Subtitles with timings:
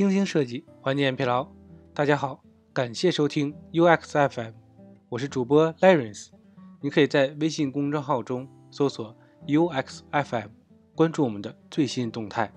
[0.00, 1.46] 精心设计，缓解疲劳。
[1.92, 4.52] 大家好，感谢收听 UX FM，
[5.10, 6.38] 我是主播 l a r e n c e。
[6.80, 9.14] 你可以在微信公众号中搜索
[9.46, 10.48] UX FM，
[10.94, 12.50] 关注我们的最新动态。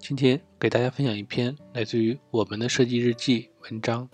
[0.00, 4.10] 今天给大家分享一篇来自于我们的设计日记文章：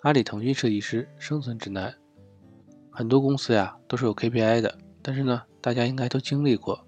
[0.00, 1.94] 阿里、腾讯设计师生存指南。
[2.90, 6.82] 很多公司呀都是有 KPI 的，但是呢，大家应该都经历过，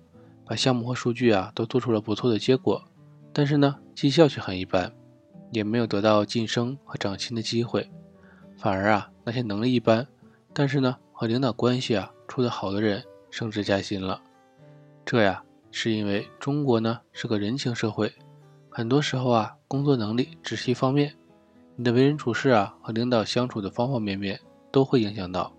[0.47, 2.83] 把项目和数据啊都做出了不错的结果，
[3.35, 4.91] 但是呢，绩效却很一般，
[5.51, 7.91] 也没有得到晋升和涨薪的机会，
[8.57, 10.07] 反而啊那些能力一般，
[10.53, 14.21] 但是呢和领导关系啊处得好的人升职加薪了，
[15.05, 15.43] 这呀。
[15.71, 18.11] 是因为中国呢是个人情社会，
[18.71, 21.15] 很多时候啊，工作能力只是一方面，
[21.77, 24.41] 你的为人处事啊和领导相处的方方面面
[24.73, 25.53] 都会影响到。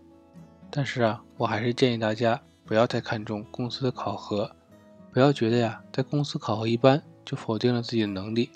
[0.71, 4.49] 但是啊，我还是建议大家不要太看重公司的考核，
[5.13, 8.49] 不要觉得呀，在公司考核一般就否定了自己的能力。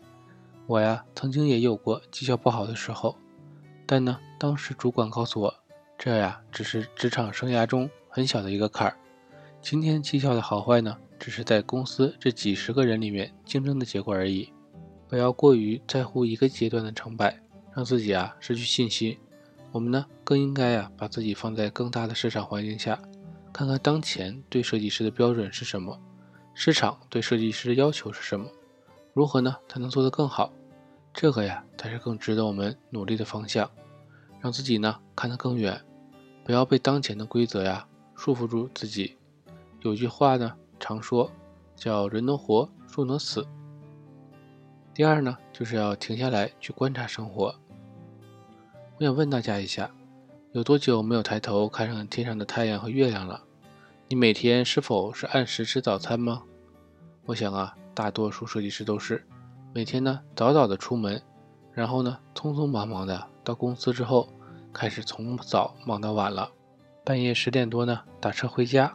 [0.66, 3.18] 我呀曾经也有过绩效不好的时候，
[3.86, 5.54] 但呢，当时主管告诉我，
[5.98, 8.98] 这呀只是职场生涯中很小的一个坎儿。
[9.62, 10.98] 今天绩效的好坏呢？
[11.20, 14.52] 只是在公司这几十个人里面竞争的结果而已，
[15.08, 17.40] 不要过于在乎一个阶段的成败，
[17.74, 19.18] 让自己啊失去信心。
[19.72, 23.00] 我们呢更应该啊把自己放在更大的市场环境下，
[23.54, 25.98] 看看当前对设计师的标准是什么，
[26.54, 28.48] 市场对设计师的要求是什么，
[29.14, 30.52] 如何呢才能做得更好？
[31.14, 33.70] 这个呀才是更值得我们努力的方向，
[34.42, 35.82] 让自己呢看得更远，
[36.44, 39.18] 不要被当前的规则呀束缚住自己。
[39.82, 40.54] 有句话呢。
[40.80, 41.32] 常说
[41.78, 43.48] 叫人能活，树能死。
[44.94, 47.56] 第二呢，就是要停下来去观察生活。
[48.98, 49.90] 我想问大家一下，
[50.52, 53.42] 有多久没有抬头看上天上的太阳和月亮了？
[54.10, 56.44] 你每天是否是按时吃早餐吗？
[57.28, 59.26] 我想啊，大多数设计师都是
[59.74, 61.22] 每天呢早早的出门，
[61.72, 64.28] 然后呢匆匆忙忙的到公司之后，
[64.74, 66.50] 开始从早忙到晚了，
[67.04, 68.94] 半夜十点多呢打车回家。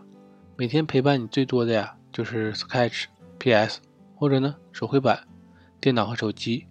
[0.56, 3.04] 每天陪伴你最多的呀，就是 Sketch、
[3.38, 3.80] PS
[4.16, 5.26] 或者呢手绘板、
[5.80, 6.66] 电脑和手机。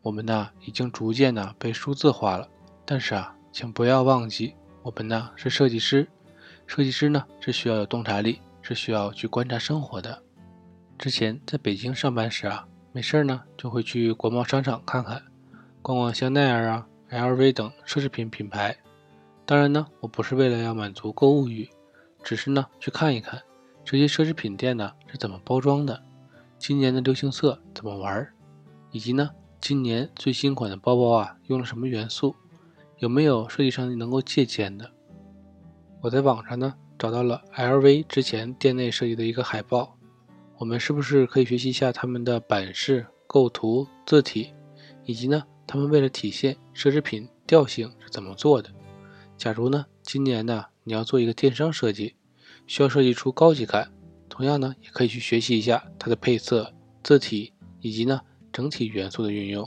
[0.00, 2.48] 我们呢已经逐渐呢被数字化了，
[2.86, 6.08] 但是啊，请不要忘记，我们呢是设计师，
[6.66, 10.22] 设计师呢是需要有洞察力，是需要去观察生活的。
[10.98, 15.22] 之前在北京上班时啊，没事呢就会去国贸商场看看，
[15.80, 18.76] 逛逛香奈儿啊、LV 等奢侈品品牌。
[19.46, 21.68] 当然呢，我不是为了要满足购物欲。
[22.24, 23.40] 只是呢，去看一看
[23.84, 26.02] 这些奢侈品店呢是怎么包装的，
[26.58, 28.28] 今年的流行色怎么玩，
[28.90, 29.30] 以及呢
[29.60, 32.34] 今年最新款的包包啊用了什么元素，
[32.98, 34.90] 有没有设计上能够借鉴的？
[36.00, 39.96] 我在网上呢找到了 LV 之前店内设计的一个海报，
[40.58, 44.52] 我们是不是可以学习一下他们的版式、构图、字体，
[45.04, 48.70] 以及呢他们为了体现奢侈品调性是怎么做的？
[49.36, 52.14] 假如呢今年呢你要做一个电商设计。
[52.66, 53.90] 需要设计出高级感，
[54.28, 56.70] 同样呢，也可以去学习一下它的配色、
[57.02, 58.20] 字体以及呢
[58.52, 59.66] 整体元素的运用。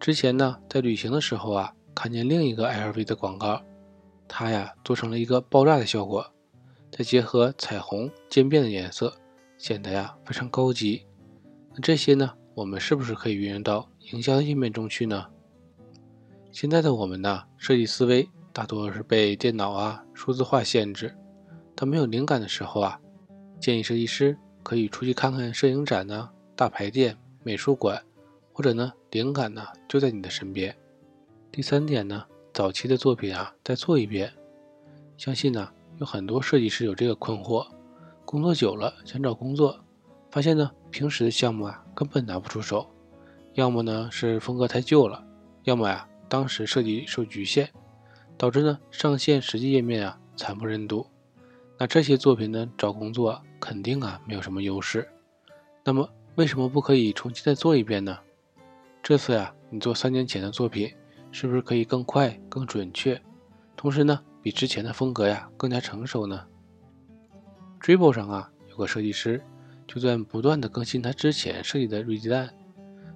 [0.00, 3.60] 之前呢，在旅行的时候啊，看见另一个 LV 的广告，
[4.26, 6.24] 它呀做成了一个爆炸的效果，
[6.90, 9.14] 再结合彩虹渐变的颜色，
[9.56, 11.04] 显得呀非常高级。
[11.74, 15.26] 那这些呢，我们是不是可以运用到营销页面中去呢？
[16.50, 18.28] 现在的我们呢，设计思维。
[18.50, 21.14] 大多是被电脑啊、数字化限制。
[21.76, 23.00] 当没有灵感的时候啊，
[23.60, 28.02] 建议设计师可以出去看看摄影展呢、大牌店、美术馆，
[28.52, 30.76] 或者呢，灵感呢就在你的身边。
[31.52, 34.32] 第三点呢，早期的作品啊再做一遍。
[35.16, 37.66] 相信呢，有很多设计师有这个困惑：
[38.24, 39.78] 工作久了想找工作，
[40.30, 42.88] 发现呢，平时的项目啊根本拿不出手，
[43.54, 45.24] 要么呢是风格太旧了，
[45.64, 47.68] 要么呀当时设计受局限。
[48.36, 51.04] 导致呢上线实际页面啊惨不忍睹，
[51.76, 55.08] 那这些作品呢找工作肯定啊没有什么优势。
[55.82, 58.16] 那么为什么不可以重新再做一遍呢？
[59.02, 60.94] 这次呀你做三年前的作品，
[61.32, 63.20] 是不是可以更快更准确？
[63.76, 66.46] 同时呢比之前的风格呀更加成熟呢
[67.82, 69.44] ？Dribble 上啊有个设计师
[69.86, 72.48] 就在不断的更新他之前设计的锐鸡蛋，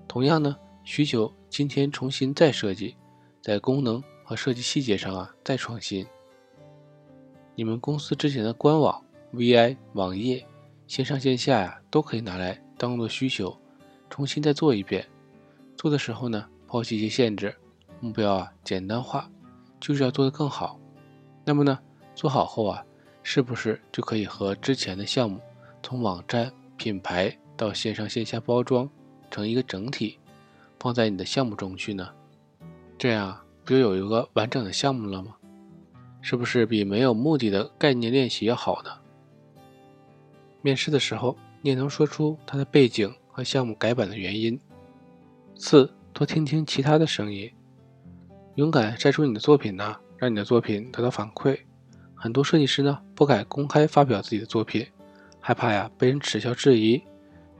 [0.07, 2.97] 同样呢需求今天重新再设计，
[3.41, 4.03] 在功能。
[4.25, 6.07] 和设计细节上啊，再创新。
[7.55, 9.03] 你们公司之前的官网、
[9.33, 10.47] VI 网页、
[10.87, 13.59] 线上线下呀，都可以拿来当做需求，
[14.09, 15.07] 重新再做一遍。
[15.77, 17.55] 做的时候呢，抛弃一些限制，
[18.01, 19.31] 目标啊简单化，
[19.81, 20.79] 就是要做得更好。
[21.45, 21.79] 那么呢，
[22.15, 22.85] 做好后啊，
[23.23, 25.41] 是不是就可以和之前的项目，
[25.83, 28.89] 从网站、品牌到线上线下包装
[29.31, 30.19] 成一个整体，
[30.79, 32.09] 放在你的项目中去呢？
[32.97, 35.37] 这样不就有一个完整的项目了吗？
[36.21, 38.91] 是不是比没有目的的概念练习要好呢？
[40.61, 44.61] 面试的时候，你也能说出它的背景和项目改版的原因。
[45.57, 47.51] 四，多听听其他的声音，
[48.55, 51.59] 勇敢晒出你的作品呢，让你的作品得到反馈。
[52.15, 54.87] 很多设计师呢不敢公开发表自己的作品，
[55.41, 57.03] 害怕呀被人耻笑质疑。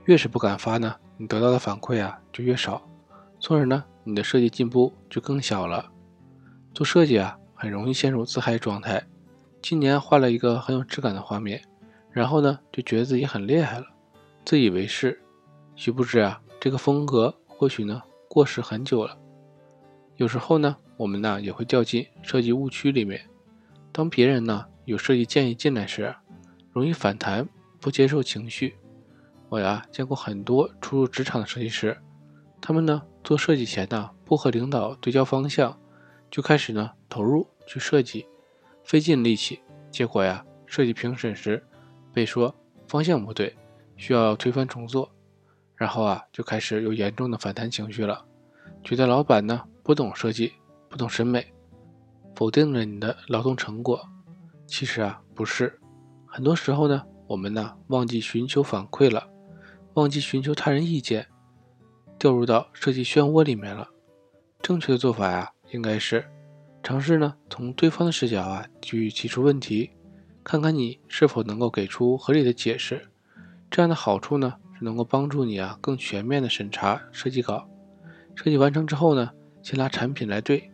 [0.05, 2.81] 越是不敢发呢，你得到的反馈啊就越少，
[3.37, 5.91] 从而呢你的设计进步就更小了。
[6.73, 9.05] 做设计啊很容易陷入自嗨状态。
[9.61, 11.61] 今年画了一个很有质感的画面，
[12.11, 13.85] 然后呢就觉得自己很厉害了，
[14.45, 15.19] 自以为是。
[15.75, 17.35] 殊不知啊这个风格。
[17.45, 19.17] 或许呢，过时很久了。
[20.15, 23.21] 有时候呢，我们呢也会掉进设计误区里面。
[23.91, 26.13] 当别人呢有设计建议进来时，
[26.71, 27.47] 容易反弹，
[27.79, 28.75] 不接受情绪。
[29.49, 31.97] 我呀见过很多初入职场的设计师，
[32.59, 35.79] 他们呢做设计前呢不和领导对焦方向，
[36.31, 38.25] 就开始呢投入去设计，
[38.83, 39.59] 费尽力气，
[39.91, 41.63] 结果呀设计评审时
[42.11, 42.55] 被说
[42.87, 43.55] 方向不对，
[43.95, 45.11] 需要推翻重做。
[45.75, 48.25] 然后啊，就开始有严重的反弹情绪了，
[48.83, 50.53] 觉得老板呢不懂设计，
[50.89, 51.53] 不懂审美，
[52.33, 54.01] 否定了你的劳动成果。
[54.65, 55.77] 其实啊，不是，
[56.25, 59.29] 很多时候呢，我们呢忘记寻求反馈了，
[59.95, 61.27] 忘记寻求他人意见，
[62.17, 63.89] 掉入到设计漩涡里面了。
[64.61, 66.25] 正确的做法呀，应该是
[66.81, 69.91] 尝试呢从对方的视角啊去提出问题，
[70.43, 73.09] 看看你是否能够给出合理的解释。
[73.69, 74.55] 这样的好处呢？
[74.77, 77.69] 是能够帮助你啊，更全面的审查设计稿。
[78.33, 79.31] 设计完成之后呢，
[79.63, 80.69] 先拿产品来对，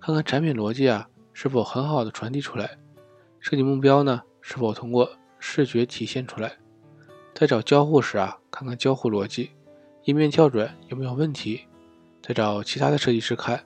[0.00, 2.78] 看看产品逻辑啊是否很好的传递出来，
[3.38, 5.08] 设计目标呢是否通过
[5.38, 6.56] 视觉体现出来。
[7.34, 9.50] 在找交互时啊，看看交互逻辑，
[10.04, 11.66] 页面跳转有没有问题。
[12.22, 13.62] 再找其他的设计师看，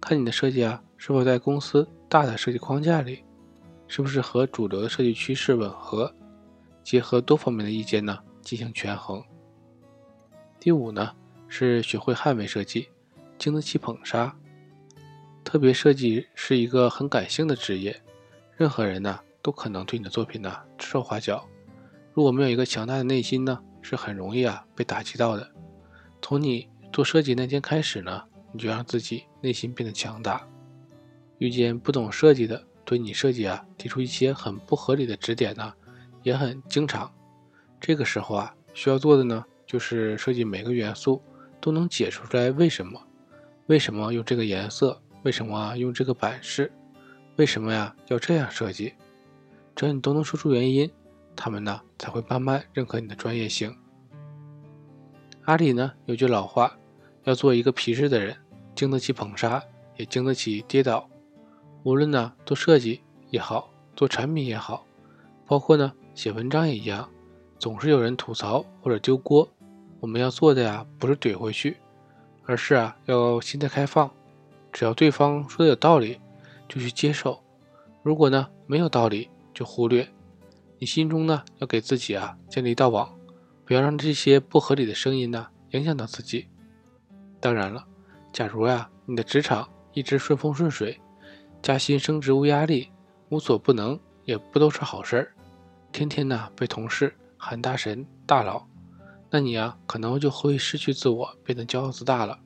[0.00, 3.24] 看你的设计啊是否在公司大的设计框架里，
[3.88, 6.14] 是不是和主流的设计趋势吻合。
[6.84, 8.18] 结合多方面的意见呢。
[8.42, 9.22] 进行权衡。
[10.58, 11.12] 第五呢，
[11.46, 12.88] 是学会捍卫设计，
[13.42, 14.32] 经得起捧杀。
[15.42, 18.00] 特别设计是一个很感性的职业，
[18.56, 21.44] 任何人呢都可能对你的作品呢指手画脚。
[22.14, 25.50] 如果没有一个强大的内心呢，是很容易啊被打击到的。
[26.20, 28.22] 从你做设计那天开始呢，
[28.52, 30.46] 你就让自己内心变得强大。
[31.38, 35.74] 遇见不懂设计的，对你设计啊提出一些很不合理的指点呢，
[36.22, 37.12] 也很经常。
[37.80, 41.20] 这个时候啊，需要做的呢，就是设计每个元素
[41.60, 43.04] 都能解释出来为什么，
[43.66, 46.70] 为什么用这个颜色，为什么用这个版式，
[47.36, 48.94] 为什么呀要这样设计，
[49.74, 50.90] 只要你都能说出原因，
[51.36, 53.74] 他们呢才会慢慢认可你的专业性。
[55.44, 56.76] 阿里呢有句老话，
[57.24, 58.36] 要做一个皮实的人，
[58.74, 59.62] 经得起捧杀，
[59.96, 61.08] 也经得起跌倒。
[61.84, 63.00] 无论呢做设计
[63.30, 64.84] 也好，做产品也好，
[65.46, 67.08] 包括呢写文章也一样。
[67.58, 69.48] 总是有人吐槽或者丢锅，
[70.00, 71.76] 我们要做的呀，不是怼回去，
[72.44, 74.10] 而是啊，要心态开放。
[74.72, 76.20] 只要对方说的有道理，
[76.68, 77.40] 就去接受；
[78.02, 80.08] 如果呢没有道理，就忽略。
[80.78, 83.14] 你心中呢要给自己啊建立一道网，
[83.64, 86.48] 不要让这些不合理的声音呢影响到自己。
[87.40, 87.86] 当然了，
[88.32, 91.00] 假如呀你的职场一直顺风顺水，
[91.60, 92.90] 加薪升职无压力，
[93.28, 95.32] 无所不能，也不都是好事儿。
[95.92, 97.14] 天天呢被同事。
[97.44, 98.64] 喊大神大佬，
[99.34, 102.38] 那你啊可能就会失去自我，变得骄傲自大了。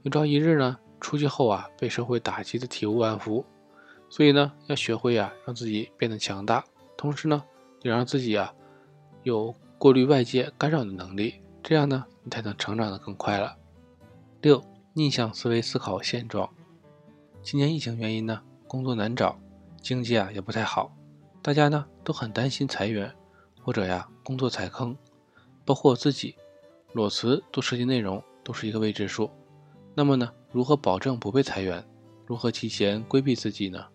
[0.00, 3.44] 有朝一日呢，出去后啊，被社会打击的体无完肤。
[4.08, 6.64] 所以呢，要学会啊，让自己变得强大，
[6.96, 7.44] 同时呢，
[7.82, 8.50] 也让自己啊
[9.24, 11.34] 有过滤外界干扰的能力。
[11.62, 13.54] 这样呢，你才能成长的更快了。
[14.40, 16.48] 六，逆向思维思考现状。
[17.42, 19.38] 今年疫情原因呢，工作难找，
[19.82, 20.96] 经济啊也不太好，
[21.42, 23.14] 大家呢都很担心裁员。
[23.64, 24.96] 或者呀，工作踩坑，
[25.64, 26.34] 包括我自己，
[26.92, 29.30] 裸辞做设计内容都是一个未知数。
[29.94, 31.84] 那么呢，如何保证不被裁员？
[32.26, 33.86] 如何提前规避自己呢？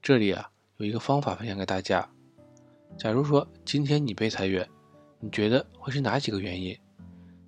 [0.00, 2.08] 这里啊，有一个方法分享给大家。
[2.96, 4.68] 假如说今天你被裁员，
[5.18, 6.76] 你觉得会是哪几个原因？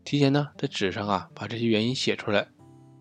[0.05, 2.47] 提前呢，在纸上啊，把这些原因写出来。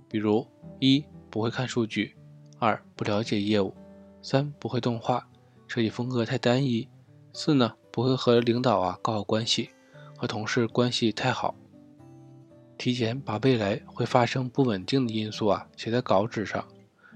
[0.08, 0.46] 比如
[0.80, 2.16] 一不会看数据，
[2.60, 3.74] 二不了解业务，
[4.22, 5.28] 三不会动画，
[5.68, 6.88] 设计风格太单一，
[7.34, 7.74] 四呢？
[7.92, 9.70] 不会和领导啊搞好关系，
[10.22, 11.56] 和同事关系太好。
[12.78, 16.64] 提前把未来会发生不稳定的因素啊写在稿纸上，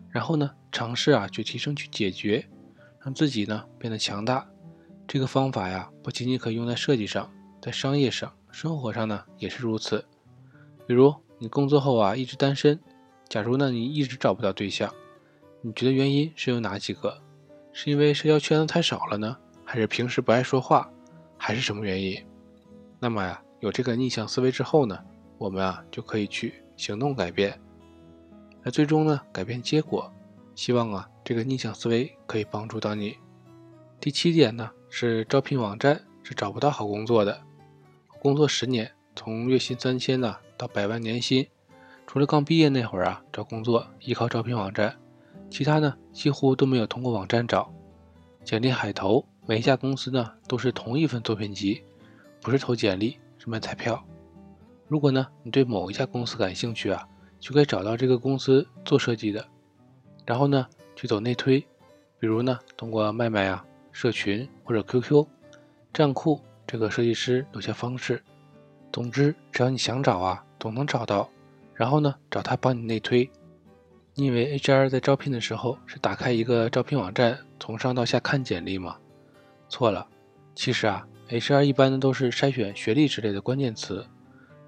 [0.09, 2.43] 然后呢尝试啊去提升去解决，
[3.03, 4.43] 让自己呢变得强大。
[5.07, 7.31] 这个方法呀不仅仅可以用在设计上，
[7.61, 10.03] 在商业上、生活上呢也是如此。
[10.87, 12.79] 比如你工作后啊一直单身，
[13.29, 14.91] 假如呢你一直找不到对象，
[15.61, 17.15] 你觉得原因是有哪几个？
[17.71, 20.91] 是因为社交圈子太少了呢，还是平时不爱说话，
[21.37, 22.19] 还是什么原因？
[22.99, 24.99] 那么呀，有这个逆向思维之后呢，
[25.37, 27.59] 我们啊就可以去行动改变，
[28.63, 30.11] 那最终呢改变结果。
[30.55, 33.17] 希望啊这个逆向思维可以帮助到你。
[33.99, 37.41] 第七点呢是招聘网站是找不到好工作的。
[38.19, 41.45] 工作十年，从月薪三千呢到百万年薪，
[42.07, 44.95] 除了刚毕业那会儿啊找工作依靠招聘网站，
[45.49, 47.71] 其他呢几乎都没有通过网站找。
[48.43, 51.83] 简历海投，每一家公司呢都是同一份作品集，
[52.45, 54.05] 不是投简历是买彩票。
[54.87, 57.09] 如果呢你对某一家公司感兴趣啊，
[57.39, 59.43] 就可以找到这个公司做设计的，
[60.27, 61.59] 然后呢去走内推，
[62.19, 65.25] 比如呢通过卖卖啊、社群或者 QQ
[65.91, 66.39] 站库。
[66.67, 68.21] 这个设计师有些方式，
[68.91, 71.27] 总之只要你想找啊，总能找到。
[71.73, 73.27] 然后呢，找他帮你内推。
[74.13, 78.97] 你以为 HR 在招聘的时候是打开一个招聘网站，从上到下看简历吗？
[79.67, 80.07] 错了，
[80.53, 84.05] 其实啊，HR 一般呢都是筛选学历之类的关键词。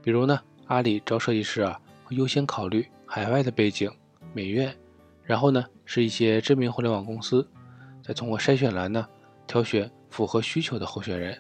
[0.02, 3.92] 比如呢，阿里招设计师啊，会优先考虑海外的背景、
[4.34, 4.76] 美院，
[5.24, 7.48] 然后呢是一些知名互联网公司，
[8.02, 9.06] 再通过筛选栏呢
[9.46, 11.38] 挑选符合需求的候选人。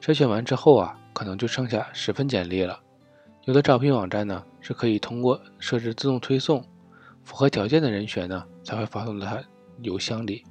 [0.00, 2.78] 筛选完之后啊，可能就剩下十份简历了。
[3.44, 6.62] 有的招聘网站呢是可以通过设置自动推送，
[7.22, 9.42] 符合条件的人选呢才会发送到他
[9.80, 10.44] 邮箱里。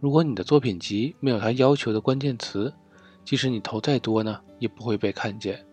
[0.00, 2.72] 如果你的作品集没有他要求的关键词，
[3.24, 5.64] 即使你投再多呢，也不会被看见。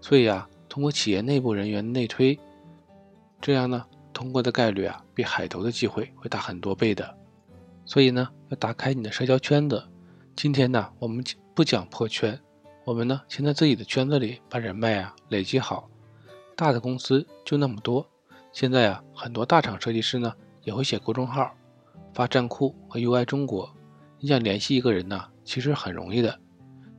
[0.00, 2.38] 所以啊，通过企业内部人员内推，
[3.40, 7.16] 这样呢，通过的概率啊，比海投的机会会大很多倍的。
[7.84, 9.82] 所以呢，要打开你的社交圈子。
[10.34, 11.24] 今天呢，我们
[11.54, 12.38] 不讲破圈。
[12.84, 15.88] 我们呢，先在自己的圈子里把人脉啊累积好。
[16.54, 18.06] 大的公司就那么多，
[18.52, 21.52] 现在啊，很多大厂设计师呢也会写公众号、
[22.14, 23.68] 发站酷和 UI 中国。
[24.18, 26.38] 你想联系一个人呢，其实很容易的，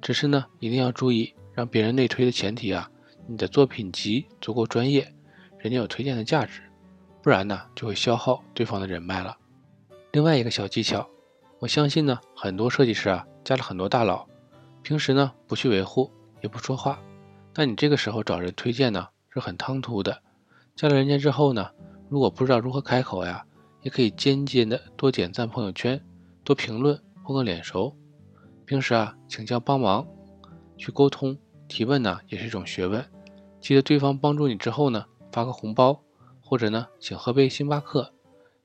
[0.01, 2.89] 只是呢，一定要注意让别人内推的前提啊，
[3.27, 5.13] 你的作品集足够专业，
[5.57, 6.61] 人家有推荐的价值，
[7.21, 9.35] 不然呢，就会消耗对方的人脉了。
[10.11, 11.07] 另外一个小技巧，
[11.59, 14.27] 我相信呢，很多设计师啊，加了很多大佬。
[14.83, 16.09] 平时呢不去维护，
[16.41, 16.99] 也不说话，
[17.55, 20.21] 那你这个时候找人推荐呢是很唐突的。
[20.75, 21.69] 加了人家之后呢，
[22.07, 23.43] 如果不知道如何开口呀，
[23.81, 26.01] 也可以间接的多点赞朋友圈，
[26.43, 27.93] 多评论，混个脸熟。
[28.67, 30.05] 平时啊，请教帮忙，
[30.77, 31.37] 去沟通
[31.69, 33.03] 提问呢也是一种学问。
[33.61, 36.03] 记得对方帮助你之后呢，发个红包，
[36.41, 38.13] 或者呢请喝杯星巴克，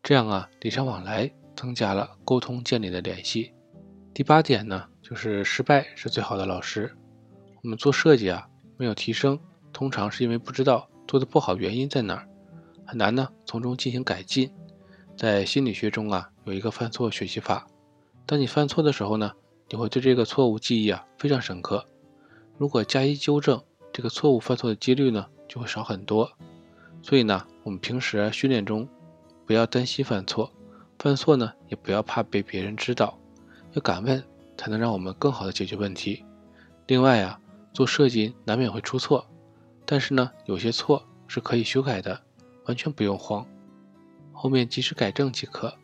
[0.03, 3.53] 这样啊礼尚往来，增加了沟通建立的联系。
[4.13, 4.89] 第八点呢。
[5.03, 6.97] 就是失败是最好的老师。
[7.63, 9.39] 我们做设计啊，没有提升，
[9.73, 12.29] 通常是因为不知道做的不好原因在哪儿，
[12.87, 14.51] 很难呢从中进行改进。
[15.17, 17.67] 在心理学中啊，有一个犯错学习法。
[18.25, 19.33] 当你犯错的时候呢，
[19.69, 21.85] 你会对这个错误记忆啊非常深刻。
[22.59, 26.31] 如果加以纠正，这个错误犯错的几率呢就会少很多。
[27.03, 28.89] 所以呢，我们平时训练中
[29.47, 30.53] 不要担心犯错，
[30.99, 33.19] 犯错呢也不要怕被别人知道，
[33.73, 34.23] 要敢问。
[34.55, 36.25] 才能让我们更好的解决问题。
[36.87, 37.41] 另外啊，
[37.73, 39.27] 做设计难免会出错，
[39.85, 42.23] 但是呢，有些错是可以修改的，
[42.67, 43.45] 完全不用慌，
[44.33, 45.75] 后面及时改正即可。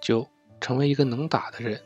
[0.00, 0.26] 九，
[0.58, 1.78] 成为一个能打的人。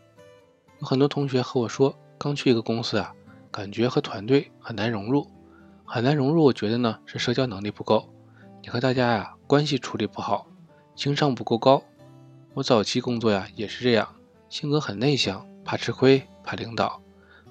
[0.82, 3.14] 有很多同学和我说，刚去一个公司啊，
[3.52, 5.24] 感觉和团队很难融入，
[5.84, 6.42] 很难融入。
[6.42, 8.08] 我觉得呢，是社交能力不够，
[8.60, 10.44] 你和大家呀关系处理不好，
[10.96, 11.80] 情商不够高。
[12.54, 14.08] 我早期工作呀也是这样，
[14.48, 15.46] 性格很内向。
[15.64, 17.00] 怕吃亏，怕领导。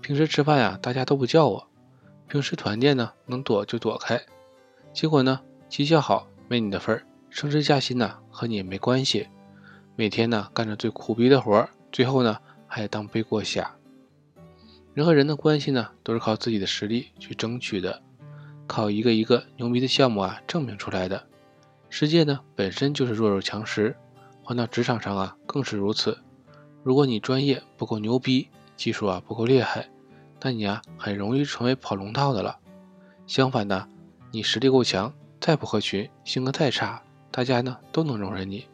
[0.02, 1.68] 平时吃饭呀，大家都不叫我。
[2.28, 4.22] 平时团建呢，能躲就躲开。
[4.92, 9.30] 结果呢，绩效好没你的份儿，升职加薪呢和你也没关系。
[9.96, 12.38] 每天呢干着最苦逼的活儿，最后呢
[12.74, 13.76] 还当背锅侠。
[14.94, 18.02] 人和人的关系呢，都是靠自己的实力去争取的，
[18.66, 21.28] 靠一个一个牛逼的项目啊证明出来的。
[21.90, 23.94] 世界呢本身就是弱肉强食，
[24.42, 26.18] 换到职场上啊更是如此。
[26.82, 28.48] 如果你专业不够牛逼，
[28.78, 29.90] 技术啊不够厉害，
[30.42, 32.58] 那你啊很容易成为跑龙套的了。
[33.28, 33.88] 相反的，
[34.32, 38.66] 你实力够强，再不合群，性格再差，大家呢都能容忍你。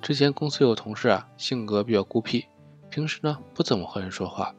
[0.00, 2.46] 之前公司有同事啊，性格比较孤僻，
[2.98, 4.52] 平时呢不怎么和人说话，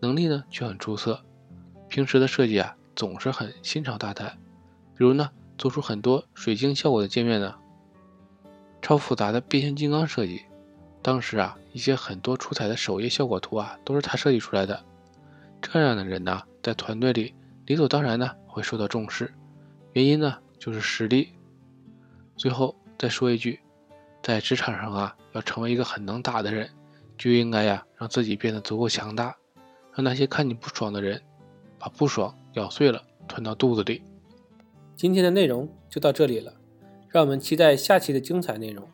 [0.00, 1.18] 能力呢却很出色。
[1.88, 4.36] 平时的设计啊总是很新潮大胆，
[4.94, 7.54] 比如呢做出很多水晶效果的界面呢，
[8.82, 10.42] 超复杂的变形金刚设计。
[11.00, 14.84] 当时啊，一些很多出彩的首页效果图啊，都是他设计出来的。
[15.62, 17.34] 这样的人呢，在团队里
[17.64, 19.32] 理所当然呢会受到重视。
[19.94, 21.30] 原因呢，就是实力。
[22.36, 23.58] 最后再说一句，
[24.22, 26.68] 在职场上啊，要成为一个很能打的人，
[27.20, 29.36] 就应该呀，让自己变得足够强大，
[29.92, 31.20] 让那些看你不爽的人，
[31.78, 34.00] 把不爽咬碎了吞到肚子里。
[34.96, 36.54] 今天的内容就到这里了，
[37.10, 38.88] 让我们期待下期的精彩内容。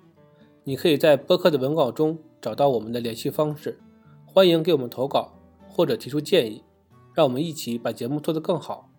[0.64, 3.78] 你可以在播客的文稿中找到我们的联系方式，
[4.24, 5.32] 欢迎给我们投稿
[5.68, 6.64] 或者提出建议，
[7.14, 8.90] 让我们一起把节目做得更好。